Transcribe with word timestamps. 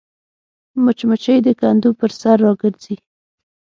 مچمچۍ 0.83 1.37
د 1.45 1.47
کندو 1.59 1.89
پر 1.99 2.11
سر 2.19 2.37
راګرځي 2.45 2.95